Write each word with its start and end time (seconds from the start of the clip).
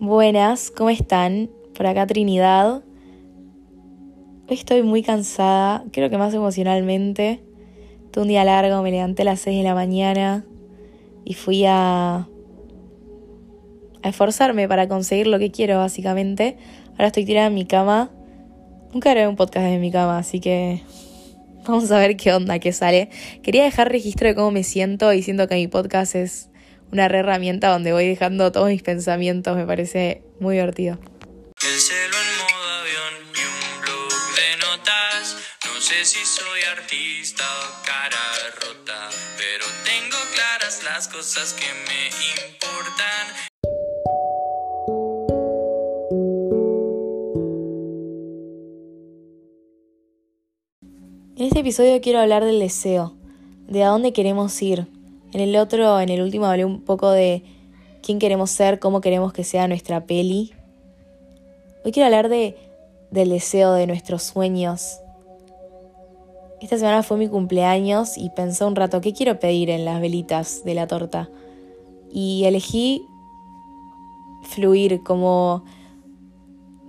Buenas, 0.00 0.72
¿cómo 0.72 0.90
están? 0.90 1.50
Por 1.74 1.86
acá 1.86 2.04
Trinidad. 2.06 2.82
Estoy 4.48 4.82
muy 4.82 5.02
cansada, 5.02 5.84
creo 5.92 6.10
que 6.10 6.18
más 6.18 6.34
emocionalmente. 6.34 7.44
Tuve 8.10 8.22
un 8.22 8.28
día 8.28 8.44
largo, 8.44 8.82
me 8.82 8.90
levanté 8.90 9.22
a 9.22 9.26
las 9.26 9.40
6 9.40 9.58
de 9.58 9.62
la 9.62 9.74
mañana 9.74 10.44
y 11.24 11.34
fui 11.34 11.64
a, 11.64 12.28
a 14.02 14.08
esforzarme 14.08 14.66
para 14.68 14.88
conseguir 14.88 15.28
lo 15.28 15.38
que 15.38 15.52
quiero, 15.52 15.78
básicamente. 15.78 16.56
Ahora 16.92 17.06
estoy 17.06 17.24
tirada 17.24 17.46
en 17.46 17.54
mi 17.54 17.64
cama. 17.64 18.10
Nunca 18.92 19.10
grabé 19.10 19.28
un 19.28 19.36
podcast 19.36 19.66
en 19.66 19.80
mi 19.80 19.92
cama, 19.92 20.18
así 20.18 20.40
que 20.40 20.82
vamos 21.66 21.90
a 21.92 21.98
ver 21.98 22.16
qué 22.16 22.32
onda, 22.32 22.58
qué 22.58 22.72
sale. 22.72 23.10
Quería 23.42 23.62
dejar 23.62 23.92
registro 23.92 24.26
de 24.26 24.34
cómo 24.34 24.50
me 24.50 24.64
siento 24.64 25.12
y 25.12 25.22
siento 25.22 25.46
que 25.46 25.54
mi 25.54 25.68
podcast 25.68 26.16
es 26.16 26.50
una 26.92 27.08
re 27.08 27.18
herramienta 27.18 27.68
donde 27.68 27.92
voy 27.92 28.06
dejando 28.06 28.52
todos 28.52 28.68
mis 28.68 28.82
pensamientos, 28.82 29.56
me 29.56 29.66
parece 29.66 30.22
muy 30.40 30.56
divertido. 30.56 30.98
El 31.62 31.80
cielo 31.80 32.16
en 32.16 32.36
modo 32.38 32.68
avión 32.80 33.14
y 33.34 33.40
un 33.40 33.80
blog 33.80 34.12
de 34.36 34.56
notas. 34.58 35.36
No 35.66 35.80
sé 35.80 36.04
si 36.04 36.24
soy 36.24 36.62
artista 36.76 37.44
o 37.44 37.84
cara 37.84 38.18
rota, 38.60 39.08
pero 39.36 39.64
tengo 39.84 40.16
claras 40.34 40.82
las 40.84 41.08
cosas 41.08 41.54
que 41.54 41.66
me 41.88 42.06
importan. 42.06 43.54
En 51.36 51.46
este 51.46 51.60
episodio 51.60 52.00
quiero 52.00 52.20
hablar 52.20 52.44
del 52.44 52.60
deseo, 52.60 53.16
de 53.66 53.82
a 53.82 53.88
dónde 53.88 54.12
queremos 54.12 54.62
ir. 54.62 54.86
En 55.34 55.40
el 55.40 55.56
otro, 55.56 55.98
en 55.98 56.10
el 56.10 56.22
último, 56.22 56.46
hablé 56.46 56.64
un 56.64 56.82
poco 56.82 57.10
de 57.10 57.42
quién 58.04 58.20
queremos 58.20 58.52
ser, 58.52 58.78
cómo 58.78 59.00
queremos 59.00 59.32
que 59.32 59.42
sea 59.42 59.66
nuestra 59.66 60.06
peli. 60.06 60.52
Hoy 61.84 61.90
quiero 61.90 62.06
hablar 62.06 62.28
de, 62.28 62.56
del 63.10 63.30
deseo, 63.30 63.72
de 63.72 63.88
nuestros 63.88 64.22
sueños. 64.22 65.00
Esta 66.60 66.78
semana 66.78 67.02
fue 67.02 67.16
mi 67.16 67.26
cumpleaños 67.26 68.16
y 68.16 68.30
pensé 68.30 68.64
un 68.64 68.76
rato, 68.76 69.00
¿qué 69.00 69.12
quiero 69.12 69.40
pedir 69.40 69.70
en 69.70 69.84
las 69.84 70.00
velitas 70.00 70.62
de 70.64 70.74
la 70.74 70.86
torta? 70.86 71.28
Y 72.12 72.44
elegí 72.44 73.04
fluir, 74.44 75.02
como 75.02 75.64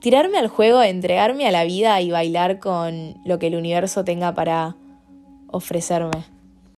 tirarme 0.00 0.36
al 0.36 0.48
juego, 0.48 0.82
entregarme 0.82 1.46
a 1.48 1.52
la 1.52 1.64
vida 1.64 2.02
y 2.02 2.10
bailar 2.10 2.58
con 2.58 3.14
lo 3.24 3.38
que 3.38 3.46
el 3.46 3.56
universo 3.56 4.04
tenga 4.04 4.34
para 4.34 4.76
ofrecerme. 5.46 6.35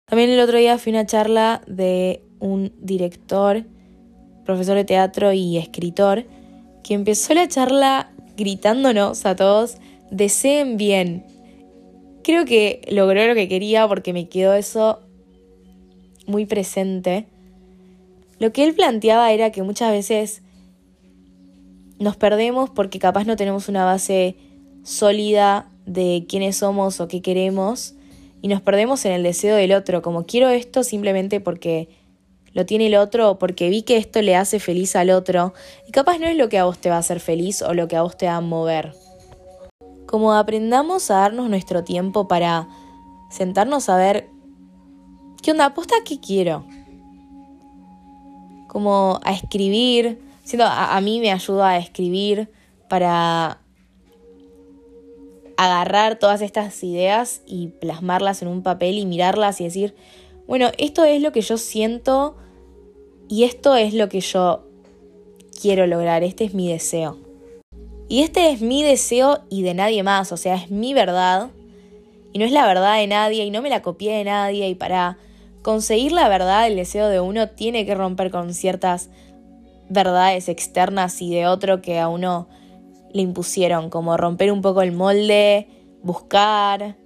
También 0.09 0.31
el 0.31 0.41
otro 0.41 0.56
día 0.56 0.78
fui 0.78 0.92
a 0.92 0.97
una 0.97 1.06
charla 1.06 1.61
de 1.67 2.23
un 2.41 2.73
director, 2.81 3.64
profesor 4.47 4.77
de 4.77 4.84
teatro 4.84 5.34
y 5.34 5.59
escritor, 5.59 6.25
que 6.83 6.95
empezó 6.95 7.34
la 7.34 7.47
charla 7.47 8.11
gritándonos 8.34 9.27
a 9.27 9.36
todos, 9.36 9.77
deseen 10.11 10.79
bien. 10.79 11.27
Creo 12.25 12.47
que 12.47 12.81
logró 12.91 13.27
lo 13.27 13.34
que 13.34 13.48
quería 13.48 13.86
porque 13.86 14.14
me 14.14 14.31
quedó 14.31 14.55
eso 14.55 15.01
muy 16.27 16.47
presente. 16.47 17.27
Lo 18.39 18.51
que 18.53 18.64
él 18.64 18.75
planteaba 18.75 19.31
era 19.33 19.53
que 19.53 19.62
muchas 19.62 19.91
veces 19.91 20.42
nos 21.98 22.17
perdemos 22.17 22.70
porque 22.70 22.98
capaz 22.98 23.25
no 23.25 23.36
tenemos 23.36 23.69
una 23.69 23.84
base 23.84 24.36
sólida 24.84 25.69
de 25.84 26.25
quiénes 26.27 26.56
somos 26.56 26.98
o 27.01 27.09
qué 27.09 27.20
queremos 27.20 27.98
y 28.41 28.48
nos 28.48 28.62
perdemos 28.62 29.05
en 29.05 29.12
el 29.12 29.22
deseo 29.22 29.56
del 29.56 29.72
otro, 29.72 30.03
como 30.03 30.25
quiero 30.25 30.48
esto 30.48 30.84
simplemente 30.84 31.41
porque 31.41 31.89
lo 32.53 32.67
tiene 32.67 32.86
el 32.86 32.97
otro 32.97 33.30
o 33.30 33.39
porque 33.39 33.69
vi 33.69 33.83
que 33.83 33.97
esto 33.97 34.22
le 34.22 34.36
hace 34.36 34.58
feliz 34.61 34.97
al 34.97 35.11
otro 35.11 35.55
y 35.86 35.92
capaz 35.92 36.19
no 36.19 36.27
es 36.27 36.36
lo 36.36 36.48
que 36.48 36.58
a 36.58 36.64
vos 36.64 36.78
te 36.78 36.89
va 36.89 36.97
a 36.97 37.00
hacer 37.00 37.20
feliz 37.20 37.62
o 37.62 37.75
lo 37.75 37.89
que 37.89 37.97
a 37.97 38.03
vos 38.03 38.17
te 38.17 38.27
va 38.27 38.36
a 38.36 38.41
mover. 38.41 38.95
Como 40.06 40.33
aprendamos 40.33 41.11
a 41.11 41.17
darnos 41.17 41.50
nuestro 41.50 41.84
tiempo 41.84 42.28
para 42.28 42.69
sentarnos 43.30 43.89
a 43.89 43.97
ver 43.97 44.29
qué 45.42 45.51
onda, 45.51 45.67
aposta 45.67 45.96
qué 46.05 46.18
quiero. 46.20 46.64
Como 48.68 49.20
a 49.23 49.33
escribir, 49.33 50.20
siento 50.45 50.64
a, 50.64 50.96
a 50.96 51.01
mí 51.01 51.20
me 51.20 51.30
ayuda 51.30 51.70
a 51.70 51.79
escribir 51.79 52.51
para 52.89 53.61
agarrar 55.58 56.20
todas 56.20 56.41
estas 56.41 56.85
ideas 56.85 57.42
y 57.45 57.67
plasmarlas 57.67 58.42
en 58.42 58.48
un 58.48 58.63
papel 58.63 58.96
y 58.96 59.05
mirarlas 59.05 59.61
y 59.61 59.64
decir, 59.64 59.96
bueno, 60.46 60.70
esto 60.79 61.05
es 61.05 61.20
lo 61.20 61.33
que 61.33 61.41
yo 61.41 61.58
siento 61.58 62.36
y 63.29 63.42
esto 63.42 63.74
es 63.74 63.92
lo 63.92 64.08
que 64.08 64.20
yo 64.20 64.69
quiero 65.61 65.89
lograr, 65.89 66.23
este 66.23 66.45
es 66.45 66.55
mi 66.55 66.70
deseo. 66.70 67.19
Y 68.08 68.23
este 68.23 68.52
es 68.52 68.61
mi 68.61 68.85
deseo 68.85 69.41
y 69.51 69.63
de 69.63 69.74
nadie 69.74 70.05
más, 70.05 70.30
o 70.30 70.36
sea, 70.36 70.55
es 70.55 70.70
mi 70.70 70.95
verdad 70.95 71.51
y 72.33 72.39
no 72.39 72.45
es 72.45 72.52
la 72.52 72.64
verdad 72.64 72.96
de 72.96 73.08
nadie 73.08 73.45
y 73.45 73.51
no 73.51 73.61
me 73.61 73.69
la 73.69 73.83
copié 73.83 74.17
de 74.17 74.25
nadie 74.25 74.69
y 74.69 74.77
para 74.77 75.19
conseguir 75.63 76.13
la 76.13 76.29
verdad, 76.29 76.69
el 76.69 76.77
deseo 76.77 77.08
de 77.08 77.19
uno 77.19 77.48
tiene 77.48 77.85
que 77.85 77.96
romper 77.96 78.30
con 78.30 78.55
ciertas 78.55 79.11
verdades 79.89 80.48
externas 80.48 81.20
y 81.20 81.35
de 81.35 81.48
otro 81.48 81.83
que 81.83 81.98
a 81.98 82.07
uno 82.07 82.46
le 83.13 83.23
impusieron, 83.23 83.91
como 83.91 84.17
romper 84.17 84.52
un 84.52 84.63
poco 84.63 84.83
el 84.83 84.92
molde, 84.92 85.69
buscar, 86.02 86.96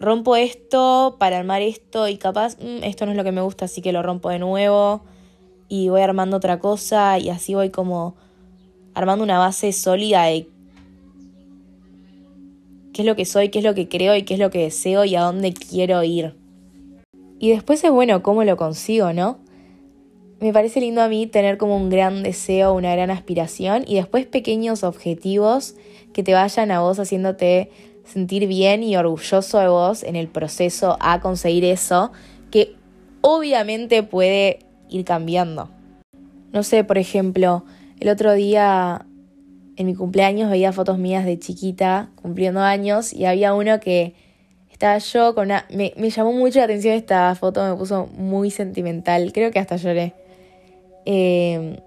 rompo 0.00 0.36
esto 0.36 1.16
para 1.18 1.38
armar 1.38 1.62
esto 1.62 2.08
y 2.08 2.18
capaz 2.18 2.56
mm, 2.58 2.84
esto 2.84 3.04
no 3.06 3.12
es 3.12 3.16
lo 3.16 3.24
que 3.24 3.32
me 3.32 3.40
gusta, 3.40 3.64
así 3.64 3.82
que 3.82 3.92
lo 3.92 4.02
rompo 4.02 4.30
de 4.30 4.38
nuevo 4.38 5.02
y 5.68 5.88
voy 5.88 6.00
armando 6.00 6.36
otra 6.36 6.58
cosa 6.58 7.18
y 7.18 7.28
así 7.28 7.54
voy 7.54 7.70
como 7.70 8.16
armando 8.94 9.24
una 9.24 9.38
base 9.38 9.72
sólida 9.72 10.24
de 10.24 10.48
qué 12.92 13.02
es 13.02 13.06
lo 13.06 13.16
que 13.16 13.24
soy, 13.24 13.50
qué 13.50 13.58
es 13.58 13.64
lo 13.64 13.74
que 13.74 13.88
creo 13.88 14.16
y 14.16 14.22
qué 14.22 14.34
es 14.34 14.40
lo 14.40 14.50
que 14.50 14.62
deseo 14.62 15.04
y 15.04 15.14
a 15.14 15.22
dónde 15.22 15.52
quiero 15.52 16.02
ir. 16.02 16.34
Y 17.38 17.50
después 17.50 17.84
es 17.84 17.90
bueno 17.90 18.22
cómo 18.22 18.42
lo 18.42 18.56
consigo, 18.56 19.12
¿no? 19.12 19.38
Me 20.40 20.52
parece 20.52 20.80
lindo 20.80 21.02
a 21.02 21.08
mí 21.08 21.26
tener 21.26 21.58
como 21.58 21.76
un 21.76 21.90
gran 21.90 22.22
deseo, 22.22 22.74
una 22.74 22.92
gran 22.94 23.10
aspiración 23.10 23.84
y 23.86 23.96
después 23.96 24.26
pequeños 24.26 24.84
objetivos 24.84 25.74
que 26.12 26.22
te 26.22 26.34
vayan 26.34 26.70
a 26.70 26.80
vos 26.80 26.98
haciéndote 26.98 27.70
sentir 28.04 28.46
bien 28.46 28.82
y 28.82 28.96
orgulloso 28.96 29.58
de 29.58 29.68
vos 29.68 30.02
en 30.02 30.16
el 30.16 30.28
proceso 30.28 30.96
a 31.00 31.20
conseguir 31.20 31.64
eso, 31.64 32.12
que 32.50 32.76
obviamente 33.20 34.02
puede 34.02 34.60
ir 34.88 35.04
cambiando. 35.04 35.70
No 36.52 36.62
sé, 36.62 36.84
por 36.84 36.98
ejemplo, 36.98 37.64
el 38.00 38.08
otro 38.08 38.32
día 38.32 39.04
en 39.76 39.86
mi 39.86 39.94
cumpleaños 39.94 40.50
veía 40.50 40.72
fotos 40.72 40.98
mías 40.98 41.24
de 41.24 41.38
chiquita 41.38 42.10
cumpliendo 42.14 42.60
años 42.60 43.12
y 43.12 43.26
había 43.26 43.54
uno 43.54 43.80
que 43.80 44.14
estaba 44.70 44.98
yo 44.98 45.34
con 45.34 45.46
una... 45.46 45.66
Me, 45.70 45.92
me 45.96 46.10
llamó 46.10 46.32
mucho 46.32 46.60
la 46.60 46.64
atención 46.64 46.94
esta 46.94 47.34
foto, 47.34 47.68
me 47.68 47.76
puso 47.76 48.06
muy 48.16 48.50
sentimental, 48.50 49.32
creo 49.32 49.50
que 49.50 49.58
hasta 49.58 49.76
lloré 49.76 50.14
eh, 51.06 51.80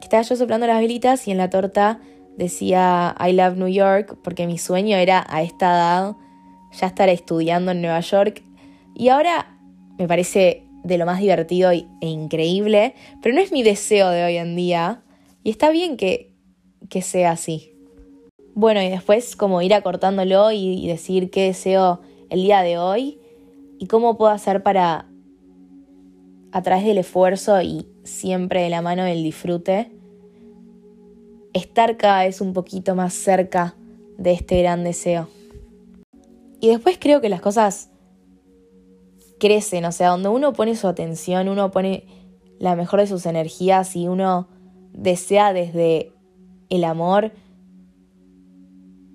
estaba 0.00 0.22
yo 0.22 0.36
soplando 0.36 0.66
las 0.66 0.80
velitas 0.80 1.26
y 1.28 1.30
en 1.30 1.38
la 1.38 1.50
torta 1.50 2.00
decía 2.36 3.14
I 3.20 3.32
love 3.32 3.56
New 3.56 3.68
York 3.68 4.18
porque 4.22 4.46
mi 4.46 4.58
sueño 4.58 4.96
era 4.96 5.24
a 5.28 5.42
esta 5.42 5.70
edad 5.70 6.16
ya 6.72 6.86
estar 6.86 7.08
estudiando 7.08 7.72
en 7.72 7.82
Nueva 7.82 8.00
York 8.00 8.42
y 8.94 9.08
ahora 9.08 9.58
me 9.98 10.08
parece 10.08 10.64
de 10.82 10.98
lo 10.98 11.04
más 11.04 11.20
divertido 11.20 11.70
e 11.70 11.86
increíble, 12.00 12.94
pero 13.22 13.34
no 13.34 13.40
es 13.40 13.52
mi 13.52 13.62
deseo 13.62 14.08
de 14.08 14.24
hoy 14.24 14.36
en 14.36 14.56
día 14.56 15.02
y 15.42 15.50
está 15.50 15.70
bien 15.70 15.96
que, 15.96 16.34
que 16.88 17.02
sea 17.02 17.32
así. 17.32 17.74
Bueno, 18.54 18.82
y 18.82 18.88
después 18.88 19.36
como 19.36 19.62
ir 19.62 19.74
acortándolo 19.74 20.50
y, 20.52 20.84
y 20.84 20.88
decir 20.88 21.30
qué 21.30 21.44
deseo 21.44 22.00
el 22.30 22.42
día 22.42 22.62
de 22.62 22.78
hoy 22.78 23.20
y 23.78 23.86
cómo 23.86 24.16
puedo 24.16 24.32
hacer 24.32 24.62
para 24.62 25.09
a 26.52 26.62
través 26.62 26.84
del 26.84 26.98
esfuerzo 26.98 27.60
y 27.62 27.86
siempre 28.04 28.62
de 28.62 28.70
la 28.70 28.82
mano 28.82 29.04
del 29.04 29.22
disfrute, 29.22 29.92
estar 31.52 31.96
cada 31.96 32.24
vez 32.24 32.40
un 32.40 32.52
poquito 32.52 32.94
más 32.94 33.14
cerca 33.14 33.76
de 34.18 34.32
este 34.32 34.60
gran 34.60 34.84
deseo. 34.84 35.28
Y 36.60 36.68
después 36.68 36.98
creo 37.00 37.20
que 37.20 37.28
las 37.28 37.40
cosas 37.40 37.90
crecen, 39.38 39.84
o 39.84 39.92
sea, 39.92 40.10
donde 40.10 40.28
uno 40.28 40.52
pone 40.52 40.76
su 40.76 40.86
atención, 40.86 41.48
uno 41.48 41.70
pone 41.70 42.04
la 42.58 42.76
mejor 42.76 43.00
de 43.00 43.06
sus 43.06 43.26
energías 43.26 43.96
y 43.96 44.06
uno 44.06 44.48
desea 44.92 45.52
desde 45.52 46.12
el 46.68 46.84
amor 46.84 47.32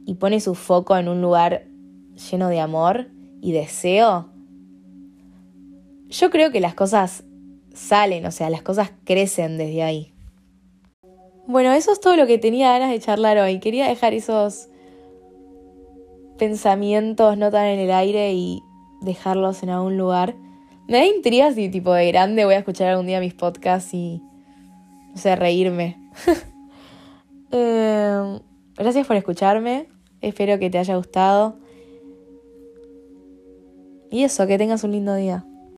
y 0.05 0.15
pone 0.15 0.39
su 0.39 0.55
foco 0.55 0.97
en 0.97 1.07
un 1.07 1.21
lugar 1.21 1.67
lleno 2.31 2.49
de 2.49 2.59
amor 2.59 3.07
y 3.41 3.51
deseo, 3.51 4.29
yo 6.09 6.29
creo 6.29 6.51
que 6.51 6.59
las 6.59 6.75
cosas 6.75 7.23
salen, 7.73 8.25
o 8.25 8.31
sea, 8.31 8.49
las 8.49 8.61
cosas 8.61 8.91
crecen 9.03 9.57
desde 9.57 9.83
ahí. 9.83 10.13
Bueno, 11.47 11.71
eso 11.73 11.91
es 11.91 11.99
todo 11.99 12.15
lo 12.15 12.25
que 12.25 12.37
tenía 12.37 12.71
ganas 12.71 12.89
de 12.89 12.99
charlar 12.99 13.37
hoy. 13.37 13.59
Quería 13.59 13.87
dejar 13.87 14.13
esos 14.13 14.69
pensamientos 16.37 17.37
no 17.37 17.51
tan 17.51 17.65
en 17.67 17.79
el 17.79 17.91
aire 17.91 18.33
y 18.33 18.61
dejarlos 19.01 19.61
en 19.63 19.69
algún 19.69 19.97
lugar. 19.97 20.35
Me 20.87 20.97
da 20.97 21.05
intriga 21.05 21.51
si 21.51 21.69
tipo 21.69 21.93
de 21.93 22.07
grande 22.07 22.45
voy 22.45 22.55
a 22.55 22.59
escuchar 22.59 22.89
algún 22.89 23.07
día 23.07 23.19
mis 23.19 23.33
podcasts 23.33 23.93
y 23.93 24.21
no 25.11 25.17
sé, 25.17 25.35
reírme. 25.35 25.97
Em, 27.51 28.39
gracias 28.75 29.07
por 29.07 29.15
escucharme. 29.15 29.87
Espero 30.19 30.59
que 30.59 30.69
te 30.69 30.77
haya 30.77 30.97
gustado. 30.97 31.57
Y 34.11 34.23
eso, 34.23 34.45
que 34.45 34.57
tengas 34.57 34.83
un 34.83 34.91
lindo 34.91 35.15
día. 35.15 35.45